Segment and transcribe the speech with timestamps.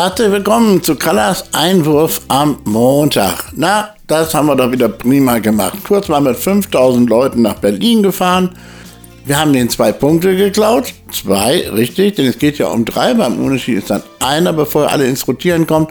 [0.00, 3.46] Herzlich willkommen zu Kallas Einwurf am Montag.
[3.56, 5.76] Na, das haben wir doch wieder prima gemacht.
[5.82, 8.50] Kurz mal mit 5000 Leuten nach Berlin gefahren.
[9.24, 10.94] Wir haben den zwei Punkte geklaut.
[11.10, 13.12] Zwei, richtig, denn es geht ja um drei.
[13.12, 15.90] Beim Unterschied ist dann einer, bevor alle ins Rotieren kommt.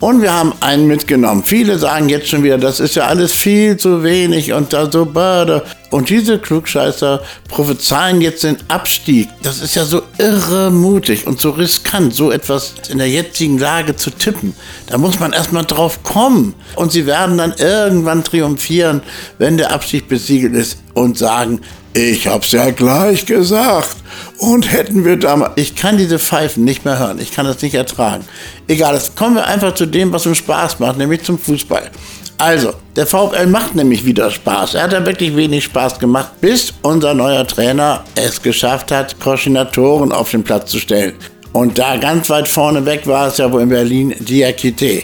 [0.00, 1.42] Und wir haben einen mitgenommen.
[1.44, 5.04] Viele sagen jetzt schon wieder, das ist ja alles viel zu wenig und da so
[5.04, 5.64] bade.
[5.90, 9.28] Und diese Klugscheißer prophezeien jetzt den Abstieg.
[9.42, 13.96] Das ist ja so irre mutig und so riskant, so etwas in der jetzigen Lage
[13.96, 14.54] zu tippen.
[14.86, 16.54] Da muss man erstmal drauf kommen.
[16.76, 19.02] Und sie werden dann irgendwann triumphieren,
[19.38, 21.60] wenn der Abstieg besiegelt ist und sagen,
[21.98, 23.96] ich hab's ja gleich gesagt.
[24.38, 25.52] Und hätten wir damals.
[25.56, 27.18] Ich kann diese Pfeifen nicht mehr hören.
[27.20, 28.24] Ich kann das nicht ertragen.
[28.68, 31.90] Egal, jetzt kommen wir einfach zu dem, was uns Spaß macht, nämlich zum Fußball.
[32.38, 34.74] Also, der VfL macht nämlich wieder Spaß.
[34.74, 40.12] Er hat ja wirklich wenig Spaß gemacht, bis unser neuer Trainer es geschafft hat, Koordinatoren
[40.12, 41.14] auf den Platz zu stellen.
[41.52, 45.02] Und da ganz weit vorne weg war es ja wohl in Berlin Diakite.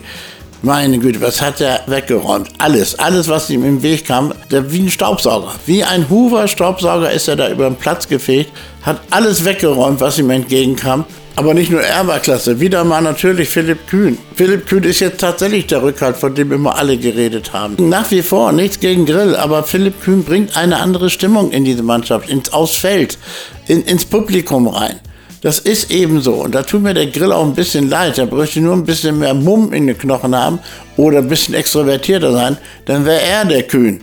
[0.65, 2.49] Meine Güte, was hat er weggeräumt?
[2.57, 5.53] Alles, alles, was ihm im Weg kam, der, wie ein Staubsauger.
[5.67, 10.31] Wie ein Hoover-Staubsauger ist er da über den Platz gefegt, hat alles weggeräumt, was ihm
[10.31, 11.05] entgegenkam.
[11.37, 14.17] Aber nicht nur er war klasse, wieder mal natürlich Philipp Kühn.
[14.37, 17.77] Philipp Kühn ist jetzt tatsächlich der Rückhalt, von dem immer alle geredet haben.
[17.91, 21.83] Nach wie vor nichts gegen Grill, aber Philipp Kühn bringt eine andere Stimmung in diese
[21.83, 23.19] Mannschaft, ins Ausfeld,
[23.67, 24.99] in, ins Publikum rein.
[25.45, 26.37] Das ist eben so.
[26.37, 28.17] Und da tut mir der Grill auch ein bisschen leid.
[28.17, 30.59] Er bräuchte nur ein bisschen mehr Mumm in den Knochen haben
[30.97, 32.57] oder ein bisschen extrovertierter sein,
[32.87, 34.01] dann wäre er der Kühn.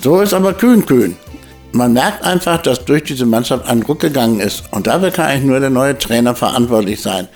[0.00, 1.16] So ist aber Kühn Kühn.
[1.72, 4.62] Man merkt einfach, dass durch diese Mannschaft ein Ruck gegangen ist.
[4.70, 7.26] Und dafür kann eigentlich nur der neue Trainer verantwortlich sein.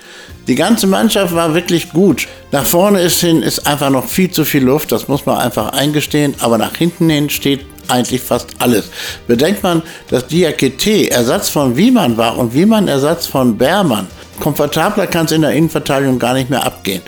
[0.47, 2.29] Die ganze Mannschaft war wirklich gut.
[2.53, 5.73] Nach vorne ist hin ist einfach noch viel zu viel Luft, das muss man einfach
[5.73, 6.35] eingestehen.
[6.39, 8.85] Aber nach hinten hin steht eigentlich fast alles.
[9.27, 14.07] Bedenkt man, dass Diakete Ersatz von Wiemann war und Wiemann Ersatz von Bermann.
[14.39, 17.01] Komfortabler kann es in der Innenverteidigung gar nicht mehr abgehen.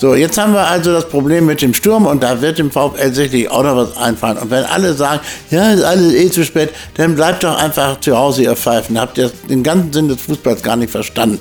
[0.00, 3.12] So, jetzt haben wir also das Problem mit dem Sturm und da wird dem VfL
[3.12, 4.38] sicherlich auch noch was einfallen.
[4.38, 8.16] Und wenn alle sagen, ja, ist alles eh zu spät, dann bleibt doch einfach zu
[8.16, 8.98] Hause, ihr Pfeifen.
[9.00, 11.40] Habt ihr den ganzen Sinn des Fußballs gar nicht verstanden.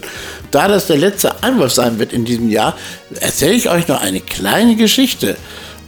[0.50, 2.76] Da das der letzte Einwurf sein wird in diesem Jahr,
[3.20, 5.38] erzähle ich euch noch eine kleine Geschichte.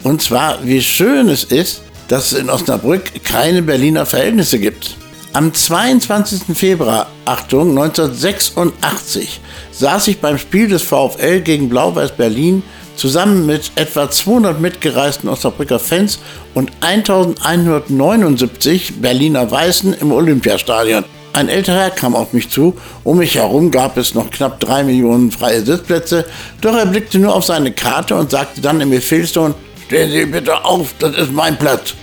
[0.03, 4.97] Und zwar, wie schön es ist, dass es in Osnabrück keine Berliner Verhältnisse gibt.
[5.31, 6.57] Am 22.
[6.57, 9.39] Februar, Achtung, 1986
[9.71, 12.63] saß ich beim Spiel des VfL gegen Blau-Weiß Berlin
[12.95, 16.19] zusammen mit etwa 200 mitgereisten Osnabrücker Fans
[16.55, 21.05] und 1179 Berliner Weißen im Olympiastadion.
[21.31, 22.75] Ein älterer Herr kam auf mich zu.
[23.03, 26.25] Um mich herum gab es noch knapp drei Millionen freie Sitzplätze.
[26.59, 29.53] Doch er blickte nur auf seine Karte und sagte dann im Befehlston,
[29.89, 31.95] stehen Sie bitte auf, das ist mein Platz.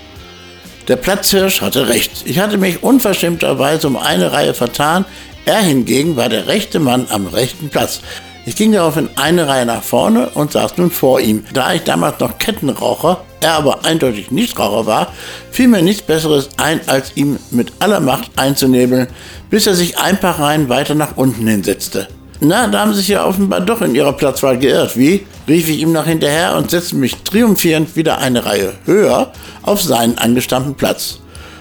[0.88, 2.24] Der Platzhirsch hatte recht.
[2.24, 5.04] Ich hatte mich unverschämterweise um eine Reihe vertan.
[5.44, 8.00] Er hingegen war der rechte Mann am rechten Platz.
[8.44, 11.44] Ich ging daraufhin eine Reihe nach vorne und saß nun vor ihm.
[11.54, 15.12] Da ich damals noch Kettenraucher, er aber eindeutig Nichtraucher war,
[15.52, 19.06] fiel mir nichts Besseres ein, als ihm mit aller Macht einzunebeln,
[19.48, 22.08] bis er sich ein paar Reihen weiter nach unten hinsetzte.
[22.40, 24.96] Na, da haben Sie sich ja offenbar doch in Ihrer Platzwahl geirrt.
[24.96, 25.26] Wie?
[25.48, 29.32] rief ich ihm noch hinterher und setzte mich triumphierend wieder eine Reihe höher
[29.62, 31.20] auf seinen angestammten Platz.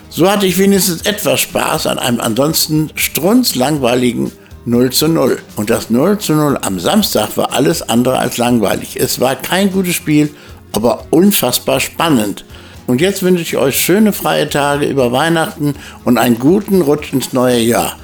[0.10, 4.32] So hatte ich wenigstens etwas Spaß an einem ansonsten strunzlangweiligen
[4.66, 5.40] 0 zu 0.
[5.56, 8.98] Und das 0 zu 0 am Samstag war alles andere als langweilig.
[9.00, 10.34] Es war kein gutes Spiel,
[10.72, 12.46] aber unfassbar spannend.
[12.88, 17.34] Und jetzt wünsche ich euch schöne freie Tage über Weihnachten und einen guten Rutsch ins
[17.34, 17.98] neue Jahr.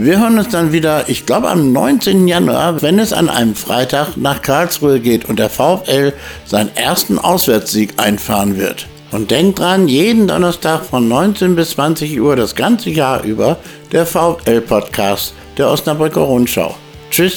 [0.00, 2.28] Wir hören uns dann wieder, ich glaube am 19.
[2.28, 6.12] Januar, wenn es an einem Freitag nach Karlsruhe geht und der VfL
[6.46, 8.86] seinen ersten Auswärtssieg einfahren wird.
[9.10, 13.56] Und denkt dran, jeden Donnerstag von 19 bis 20 Uhr das ganze Jahr über
[13.90, 16.76] der VfL-Podcast der Osnabrücker Rundschau.
[17.10, 17.36] Tschüss.